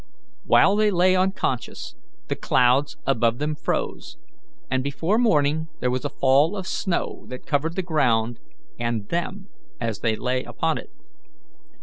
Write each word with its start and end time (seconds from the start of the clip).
While 0.45 0.75
they 0.77 0.89
lay 0.89 1.15
unconscious, 1.15 1.93
the 2.27 2.35
clouds 2.35 2.97
above 3.05 3.37
them 3.37 3.53
froze, 3.53 4.17
and 4.67 4.83
before 4.83 5.19
morning 5.19 5.67
there 5.79 5.91
was 5.91 6.03
a 6.03 6.09
fall 6.09 6.57
of 6.57 6.65
snow 6.65 7.25
that 7.27 7.45
covered 7.45 7.75
the 7.75 7.83
ground 7.83 8.39
and 8.79 9.09
them 9.09 9.49
as 9.79 9.99
they 9.99 10.15
lay 10.15 10.41
upon 10.43 10.79
it. 10.79 10.89